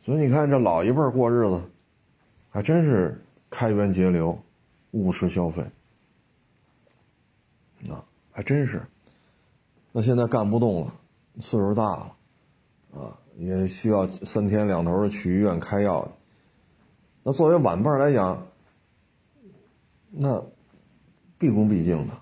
[0.04, 1.62] 所以你看这老一辈过日子，
[2.52, 4.38] 还真是开源节流，
[4.92, 5.64] 务实消费，
[7.90, 8.86] 啊，还真是。
[9.94, 10.94] 那现在干不动了，
[11.40, 12.16] 岁数大了，
[12.94, 16.06] 啊，也需要三天两头的去医院开药。
[17.24, 18.46] 那作为晚辈来讲，
[20.10, 20.44] 那
[21.38, 22.14] 毕恭毕敬的，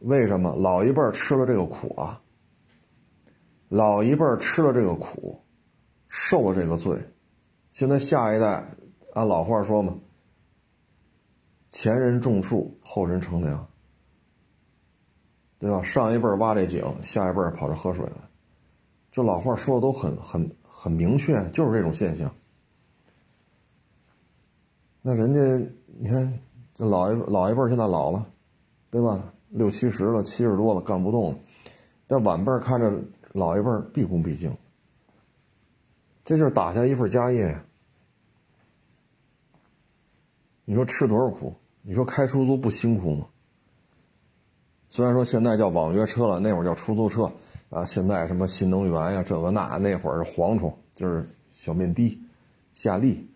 [0.00, 2.20] 为什么老一辈吃了这个苦啊？
[3.70, 5.42] 老一辈吃了这个苦，
[6.08, 6.96] 受了这个罪，
[7.72, 8.64] 现在下一代，
[9.14, 9.94] 按老话说嘛，
[11.70, 13.66] 前人种树，后人乘凉，
[15.58, 15.82] 对吧？
[15.82, 18.28] 上一辈挖这井，下一辈跑这喝水来，
[19.10, 22.30] 这老话说的都很很很明确，就是这种现象。
[25.00, 26.38] 那人家你看。
[26.76, 28.26] 这老一老一辈现在老了，
[28.90, 29.32] 对吧？
[29.50, 31.38] 六七十了，七十多了，干不动了。
[32.08, 32.92] 但晚辈看着
[33.30, 34.52] 老一辈毕恭毕敬，
[36.24, 37.56] 这就是打下一份家业。
[40.64, 41.54] 你说吃多少苦？
[41.82, 43.26] 你说开出租不辛苦吗？
[44.88, 47.30] 虽然说现在叫网约车了，那会儿叫出租车
[47.68, 47.84] 啊。
[47.84, 52.20] 现在什么新能源呀，这个那，那会儿是蝗虫，就是小面的、
[52.72, 53.28] 夏利。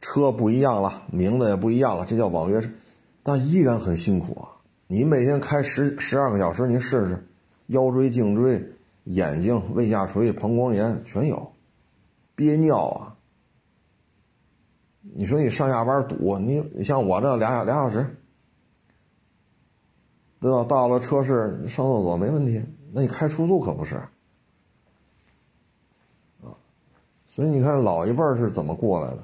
[0.00, 2.70] 车不一样了，名字也不一样了，这叫网约车，
[3.24, 4.48] 但依然很辛苦啊！
[4.86, 7.26] 你每天开十十二个小时，你试试，
[7.66, 8.64] 腰椎、颈椎、
[9.04, 11.52] 眼睛、胃下垂、膀胱炎全有，
[12.36, 13.17] 憋尿啊！
[15.14, 18.06] 你说你上下班堵，你像我这俩俩小时，
[20.40, 20.64] 对吧？
[20.64, 24.10] 到了车市上厕所没问题，那你开出租可不是啊！
[27.26, 29.18] 所以你看老一辈是怎么过来的？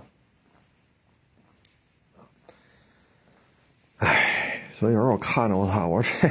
[3.99, 6.29] 哎所以有时候我看着我操，我说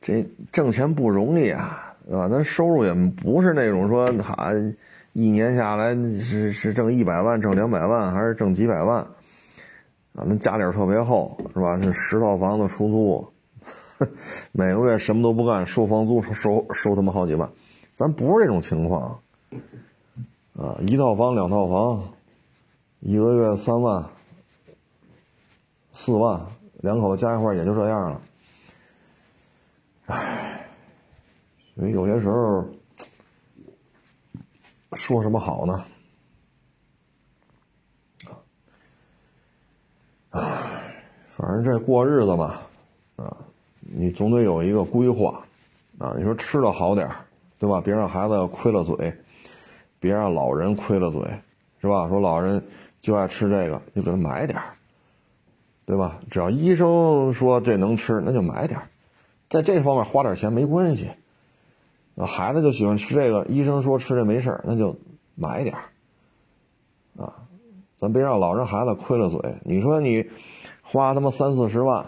[0.00, 2.28] 这这挣钱不容易啊，对吧？
[2.28, 4.50] 咱收入也不是那种说哈，
[5.16, 8.98] 一年下来是是挣一百万、挣两百万，还是挣几百万
[10.12, 10.24] 啊？
[10.26, 11.74] 那家底儿特别厚，是吧？
[11.80, 13.26] 那十套房子出租，
[14.52, 17.50] 每个月什么都不干，收房租收收他妈好几万，
[17.94, 19.18] 咱不是这种情况
[20.54, 20.76] 啊！
[20.80, 22.12] 一套房、两套房，
[23.00, 24.04] 一个月三万、
[25.92, 26.38] 四万。
[26.82, 28.20] 两口子加一块也就这样了，
[30.04, 30.66] 唉，
[31.74, 32.66] 所以有些时候
[34.96, 35.84] 说什么好呢？
[40.30, 40.42] 唉，
[41.28, 42.54] 反正这过日子嘛，
[43.16, 43.36] 啊，
[43.80, 45.44] 你总得有一个规划，
[45.98, 47.08] 啊，你说吃的好点
[47.58, 47.80] 对吧？
[47.80, 49.14] 别让孩子亏了嘴，
[49.98, 51.22] 别让老人亏了嘴，
[51.80, 52.08] 是吧？
[52.08, 52.62] 说老人
[53.00, 54.60] 就爱吃这个，就给他买点
[55.86, 56.18] 对吧？
[56.30, 58.80] 只要医生说这能吃，那就买点
[59.48, 61.10] 在这方面花点钱没关系。
[62.18, 64.96] 那孩子就喜欢吃这个，医生说吃这没事那就
[65.34, 65.76] 买点
[67.18, 67.30] 啊，
[67.98, 69.38] 咱别让老人孩子亏了嘴。
[69.64, 70.26] 你说你
[70.82, 72.06] 花他妈三四十万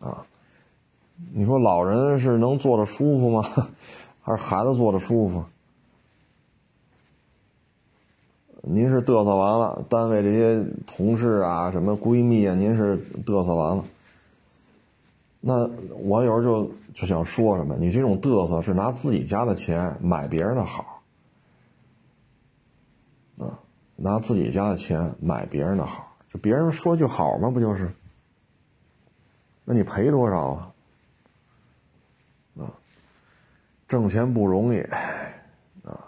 [0.00, 0.26] 啊，
[1.32, 3.42] 你说老人是能坐着舒服吗？
[4.20, 5.44] 还是孩子坐着舒服？
[8.60, 13.84] 您是嘚瑟完了，单位这些同事啊，什么闺蜜啊，您是嘚瑟完了。
[15.44, 21.02] 那我有时候就就想说什么，你这种嘚瑟是拿自己家的钱买别人的好，
[23.38, 23.58] 啊，
[23.96, 27.50] 拿自己家的钱买别人的好，就别人说句好吗？
[27.50, 27.90] 不就是？
[29.64, 30.72] 那你赔多少啊？
[32.58, 32.70] 啊，
[33.88, 34.80] 挣钱不容易
[35.82, 36.06] 啊。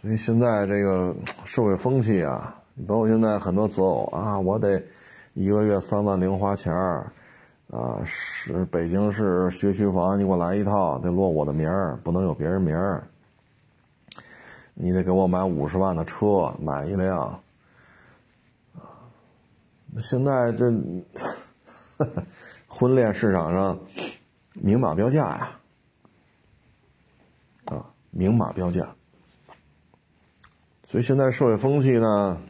[0.00, 1.12] 所以现在这个
[1.44, 4.80] 社会风气啊，包括现在很多择偶啊，我得
[5.32, 7.12] 一个月三万零花钱儿
[7.70, 13.08] 啊，是北京市学区房，你给我来一套，得落我的名儿，不能有别人名儿。
[14.74, 17.40] 你得给我买五十万的车，买一辆
[18.76, 18.80] 啊。
[19.98, 20.72] 现在这
[22.68, 23.78] 婚恋市场上
[24.52, 25.50] 明码标价呀，
[27.66, 28.94] 啊，明码标价。
[30.86, 32.40] 所以现在社会风气呢，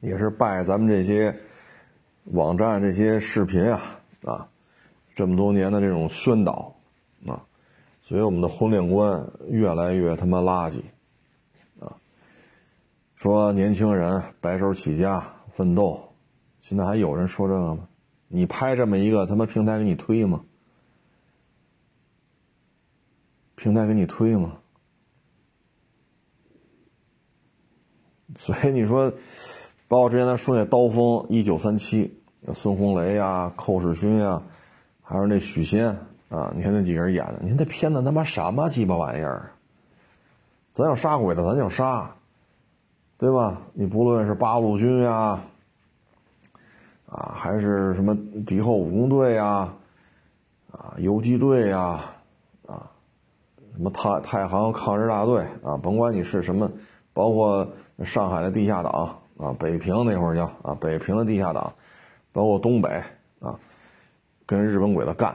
[0.00, 1.34] 也是拜咱们这些
[2.24, 4.48] 网站、这些视频啊啊，
[5.14, 6.74] 这么多年的这种宣导
[7.26, 7.44] 啊，
[8.02, 10.80] 所以我们的婚恋观越来越他妈垃圾
[11.84, 11.96] 啊。
[13.16, 16.12] 说年轻人白手起家奋斗，
[16.60, 17.88] 现在还有人说这个吗？
[18.28, 20.44] 你拍这么一个，他妈平台给你推吗？
[23.56, 24.58] 平台给你推吗？
[28.38, 29.12] 所以你说，
[29.92, 32.18] 包括之前咱说那刀锋一九三七，
[32.54, 34.40] 孙红雷呀、寇世勋呀，
[35.02, 35.90] 还有那许仙
[36.30, 39.50] 啊，你看那几个人演的，你看那片子他妈什么鸡巴玩意儿？
[40.72, 42.10] 咱要杀鬼子，咱就杀，
[43.18, 43.60] 对吧？
[43.74, 45.38] 你不论是八路军呀，
[47.06, 48.16] 啊，还是什么
[48.46, 49.74] 敌后武工队呀，
[50.70, 52.00] 啊，游击队呀，
[52.66, 52.90] 啊，
[53.76, 56.70] 什么太太行抗日大队啊，甭管你是什么，
[57.12, 57.68] 包括
[58.06, 61.72] 上海的地下党啊，北平那会儿叫啊，北平的地下党，
[62.32, 62.88] 包括东北
[63.40, 63.58] 啊，
[64.46, 65.34] 跟日本鬼子干，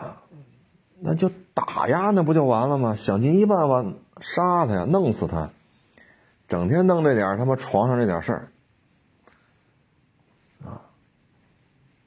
[1.00, 2.96] 那就打压，那不就完了吗？
[2.96, 3.86] 想尽一办法。
[4.20, 5.52] 杀他呀，弄死他！
[6.48, 8.52] 整天弄这点他妈床上这点事儿，
[10.66, 10.82] 啊！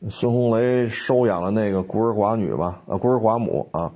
[0.09, 3.93] 孙红雷收养了那个孤儿寡女吧，啊，孤儿寡母啊，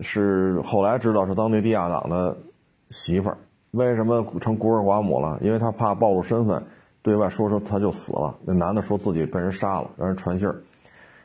[0.00, 2.38] 是后来知道是当地地下党的
[2.88, 3.36] 媳妇儿。
[3.72, 5.38] 为什么成孤儿寡母了？
[5.42, 6.64] 因为他怕暴露身份，
[7.02, 8.36] 对外说说他就死了。
[8.44, 10.62] 那男的说自己被人杀了，让人传信儿，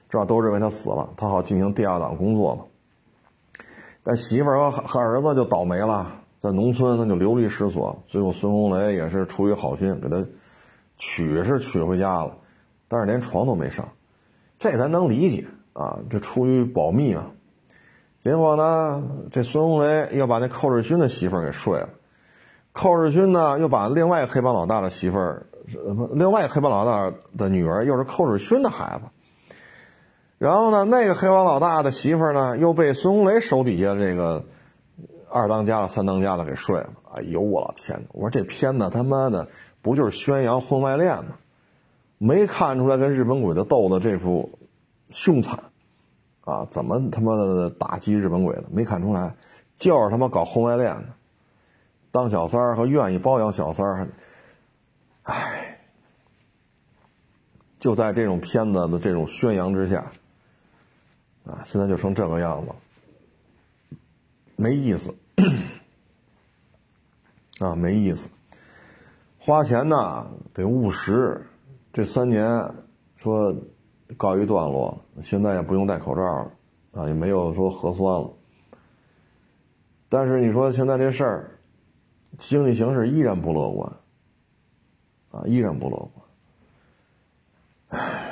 [0.10, 2.64] 这都认为他死了，他好进行地下党工作嘛。
[4.04, 7.98] 但媳妇儿和和儿子就倒霉了，在农村那就流离失所。
[8.06, 10.24] 最后孙红雷也是出于好心给他
[10.98, 12.38] 娶是娶回家了，
[12.88, 13.88] 但是连床都没上，
[14.60, 17.32] 这咱能理解啊，这出于保密嘛。
[18.20, 21.90] 结果呢，这孙红雷又把那寇世勋的媳妇儿给睡了，
[22.72, 25.46] 寇世勋呢又把另外黑帮老大的媳妇儿，
[26.14, 29.08] 另外黑帮老大的女儿又是寇世勋的孩子。
[30.38, 34.44] 然后呢，那个黑帮老大的媳妇儿呢，又被孙红雷手底下这个
[35.30, 36.90] 二当家的、三当家的给睡了。
[37.14, 38.06] 哎呦，我老天哪！
[38.12, 39.48] 我说这片子他妈的
[39.82, 41.38] 不就是宣扬婚外恋吗？
[42.18, 44.60] 没看出来跟日本鬼子斗的这副
[45.10, 45.58] 凶残
[46.42, 46.66] 啊？
[46.70, 48.66] 怎么他妈的打击日本鬼子？
[48.72, 49.36] 没看出来，
[49.76, 51.08] 就是他妈搞婚外恋呢，
[52.12, 54.10] 当小三儿和愿意包养小三儿。
[55.26, 55.80] 唉，
[57.78, 60.12] 就在这种片子的这种宣扬之下。
[61.46, 62.72] 啊，现在就成这个样子，
[64.56, 65.14] 没意思，
[67.60, 68.28] 啊，没意思。
[69.38, 71.40] 花钱呢得务实，
[71.94, 72.74] 这三年
[73.16, 73.56] 说
[74.18, 76.52] 告一段落，现在也不用戴口罩了，
[76.94, 78.34] 啊，也没有说核酸了。
[80.10, 81.60] 但是你说现在这事儿，
[82.40, 83.94] 经济形势依然不乐观，
[85.36, 85.98] 啊，依然不乐
[87.90, 88.32] 观，唉。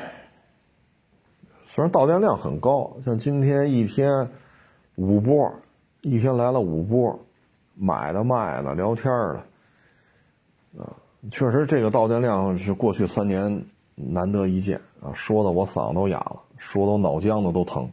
[1.68, 4.30] 虽然到店量很高，像今天一天
[4.96, 5.52] 五波，
[6.02, 7.20] 一天来了五波，
[7.74, 10.96] 买的卖的聊天的，啊，
[11.32, 17.92] 确实这个到店量是过去三年难得一见啊，说的我嗓子都哑了，说的我脑浆子都疼，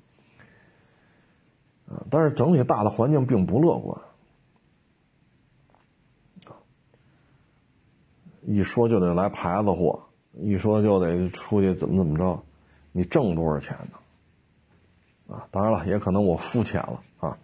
[1.88, 3.98] 啊，但是整体大的环境并不乐观，
[8.42, 10.00] 一说就得来牌子货，
[10.34, 12.40] 一说就得出去怎么怎么着。
[12.92, 15.36] 你挣多少钱呢？
[15.36, 17.38] 啊，当然了，也可能我肤浅了啊，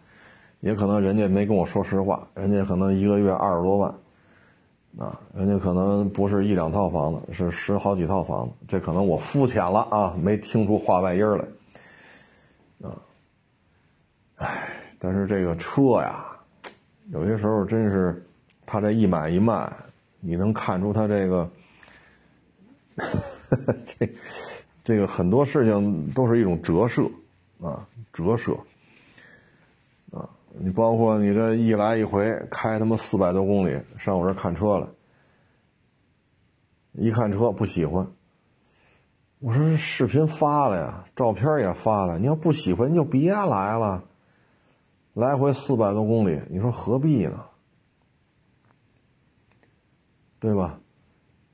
[0.59, 3.95] 也可能人家没跟我说实话，人家可能一个月二十多万，
[4.99, 11.25] 啊，人家可能不是一两套房子，是十好几套房子，这可能我肤浅了啊，没听出话外音
[12.81, 12.99] 来，啊，
[14.37, 14.69] 唉，
[14.99, 16.25] 但是这个车呀，
[17.13, 18.27] 有些时候真是，
[18.67, 19.73] 他这一买一卖，
[20.27, 21.51] 你能看出他这个，
[23.85, 24.11] 这。
[24.85, 27.11] 这个很多事情都是一种折射，
[27.61, 28.57] 啊，折射，
[30.13, 34.89] 啊，你包括你这一来一回开他妈四百多公里上我这看车了，
[36.93, 38.07] 一看车不喜欢，
[39.41, 44.05] 我说视频发了呀，照片也发了，你要不喜欢你就别来了，
[45.15, 47.45] 来回四百多公里，你说何必呢？
[50.39, 50.79] 对吧？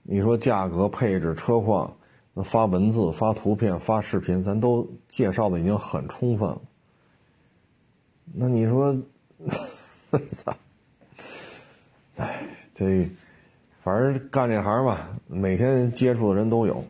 [0.02, 1.94] 你说价格、配置、车况。
[2.34, 6.62] 那发文字、发图片、发视频，咱都介绍的已经很充分了。
[8.32, 8.96] 那你说，
[10.30, 10.56] 操！
[12.16, 13.10] 哎，这
[13.82, 16.82] 反正干这行吧，每天接触的人都有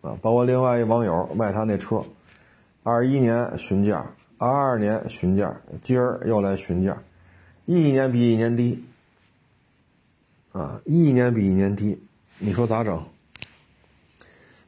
[0.00, 2.02] 啊，包括另外一网友卖他那车，
[2.82, 4.04] 二一年询价，
[4.36, 7.00] 二二年询价，今儿又来询价，
[7.66, 8.84] 一年比一年低
[10.58, 11.96] 啊，一年比一年低，
[12.40, 13.00] 你说咋整？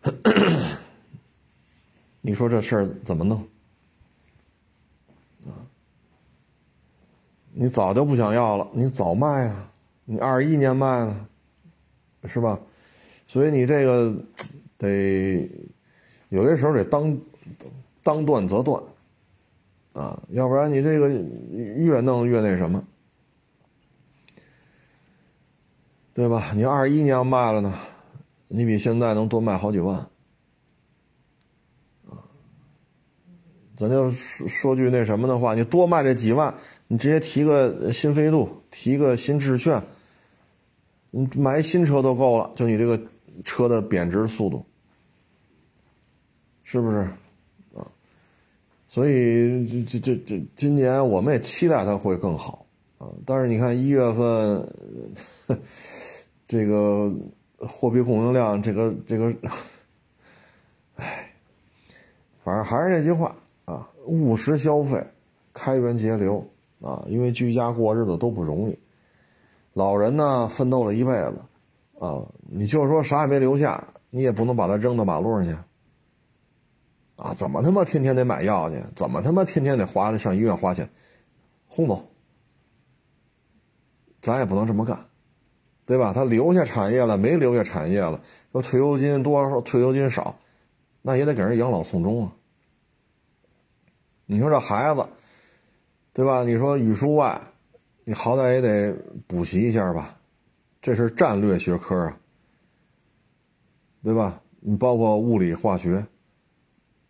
[2.23, 3.41] 你说这事儿怎么弄？
[5.47, 5.67] 啊，
[7.53, 9.69] 你早就不想要了，你早卖啊，
[10.05, 11.29] 你二一年卖了，
[12.25, 12.61] 是吧？
[13.27, 14.15] 所以你这个
[14.79, 15.51] 得
[16.29, 17.19] 有些时候得当
[18.05, 18.81] 当断则断
[19.95, 22.85] 啊，要不然你这个越弄越那什么，
[26.21, 26.53] 对吧？
[26.55, 27.73] 你二一年要卖了呢？
[28.49, 30.07] 你比现在能多卖好几万。
[33.75, 36.55] 咱就说说句那什么的话，你多卖这几万，
[36.89, 39.83] 你直接提个新飞度，提个新致炫，
[41.11, 43.01] 你买新车都够了，就你这个
[43.43, 44.63] 车的贬值速度，
[46.63, 46.99] 是不是？
[47.75, 47.89] 啊，
[48.89, 52.67] 所以这这这这今年我们也期待它会更好
[52.99, 54.69] 啊，但是你看一月份，
[56.51, 57.09] 这个
[57.59, 59.33] 货币供应量，这个这个，
[60.97, 61.33] 哎，
[62.43, 63.33] 反正还是那句话。
[63.67, 65.07] 啊，务实消费，
[65.53, 66.45] 开源节流
[66.81, 67.05] 啊！
[67.07, 68.77] 因为居家过日子都不容易，
[69.75, 71.37] 老人呢奋斗了一辈子，
[72.01, 75.57] 啊，你就是说啥也没留下，你也不能把他扔到马路上去，
[77.15, 78.83] 啊，怎么他妈天天得买药去？
[78.97, 80.91] 怎么他妈天天得花上医院花钱？
[81.69, 82.05] 轰走，
[84.21, 84.99] 咱也不能这么干，
[85.91, 86.13] 对吧？
[86.13, 88.21] 他留下产业了，没留下产业了，
[88.53, 90.39] 说退休金多，退休金少，
[91.03, 92.33] 那也得给人养老送终啊。
[94.25, 95.05] 你说这孩子，
[96.13, 96.45] 对吧？
[96.45, 97.41] 你说语数外，
[98.05, 98.95] 你好歹也得
[99.27, 100.17] 补习一下吧，
[100.81, 102.17] 这是战略学科啊，
[104.05, 104.41] 对吧？
[104.61, 106.07] 你包括物理、化学，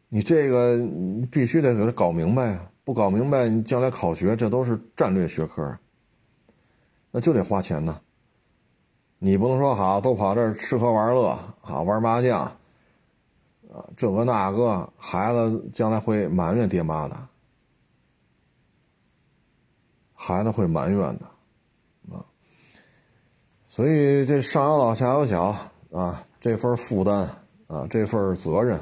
[0.09, 2.73] 你这个你必须得给他搞明白啊！
[2.85, 5.77] 不搞明白，你将来考学这都是战略学科，
[7.11, 8.01] 那就得花钱呢。
[9.23, 12.41] 你不能说好都跑这儿吃喝玩乐，好玩麻将。
[13.73, 17.17] 啊，这个那个孩子将来会埋怨爹妈的，
[20.13, 21.27] 孩子会埋怨的，
[22.13, 22.27] 啊，
[23.69, 25.55] 所以这上有老下有小
[25.93, 27.31] 啊，这份负担
[27.69, 28.81] 啊，这份责任，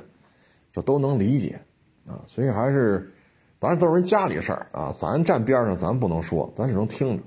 [0.72, 1.60] 这都能理解
[2.06, 3.12] 啊，所以还是，
[3.58, 7.22] 当然都是人家里事儿啊，咱站边上咱不能说，咱只能听着，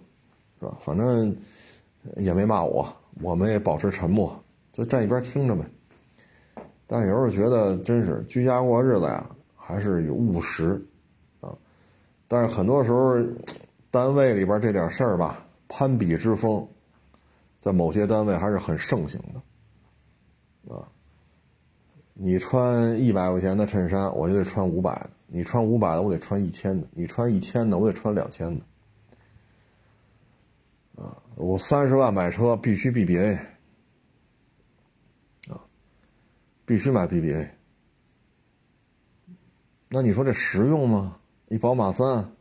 [0.61, 0.75] 是吧？
[0.79, 1.37] 反正
[2.15, 2.91] 也没骂我，
[3.21, 4.37] 我们也保持沉默，
[4.73, 5.63] 就站一边听着呗。
[6.87, 10.85] 但有时候觉得真是居家过日子呀，还是有务实，
[11.39, 11.55] 啊，
[12.27, 13.17] 但是很多时候，
[13.89, 16.67] 单位里边这点事儿吧，攀比之风，
[17.59, 19.21] 在某些单位还是很盛行
[20.67, 20.85] 的，啊，
[22.13, 28.61] 你穿一百块钱的衬衫，我就得穿五百的；你穿五百的，我得穿一千的；你穿一千的，我得穿两千的，
[31.35, 33.37] 我三十万买车必须 BBA
[35.49, 35.65] 啊。
[36.65, 37.49] 必须买 BBA，
[39.89, 41.17] 那你说这实用吗？
[41.49, 42.31] 一宝马三，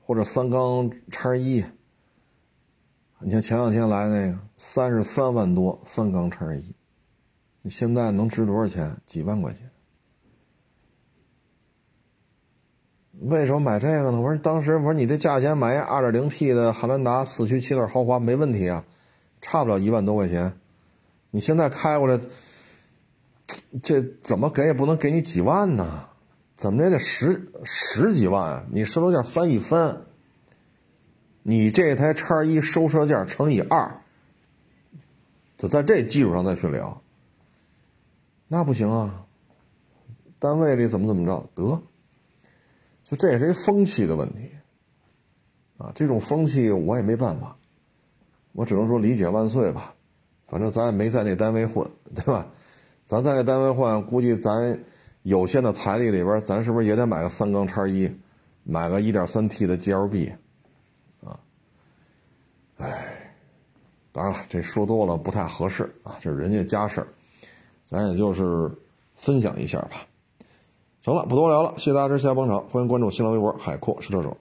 [0.00, 1.64] 或者三缸叉一，
[3.20, 6.72] 你像前两天来那个三十三万多三缸叉一，
[7.62, 8.96] 你现在能值多少钱？
[9.04, 9.68] 几万块钱？
[13.20, 14.20] 为什么买这个呢？
[14.20, 18.84] 我说当时我说你这价钱买一二点零 T 的汉兰达四驱七座豪华没问题啊，
[19.40, 20.52] 差不了一万多块钱，
[21.30, 22.20] 你现在开过来。
[23.82, 26.04] 这怎么给也不能给你几万呢？
[26.54, 28.66] 怎么也得十十几万？
[28.70, 30.02] 你收车价翻一翻，
[31.42, 34.02] 你这台叉一收车价乘以二，
[35.56, 37.00] 就在这基础上再去聊，
[38.48, 39.24] 那不行啊！
[40.38, 41.82] 单位里怎么怎么着得？
[43.10, 44.50] 就这也是一风气的问题
[45.78, 45.90] 啊！
[45.94, 47.56] 这种风气我也没办法，
[48.52, 49.94] 我只能说理解万岁吧。
[50.44, 52.46] 反正咱也没在那单位混，对吧？
[53.06, 54.78] 咱在那单位换，估计咱
[55.22, 58.10] 有限的财力里边，咱是不是也得买个三缸叉一，
[58.64, 60.32] 买个一点三 T 的 GLB，
[61.24, 61.40] 啊？
[62.76, 63.34] 哎，
[64.12, 67.08] 当然了，这说多了不太合适啊，这是人家家事儿，
[67.84, 68.70] 咱也就是
[69.14, 69.96] 分享一下吧。
[71.08, 74.36] 行了，不多聊了，谢谢大家支持，谢谢捧场，欢迎关注新浪微博海阔试车手。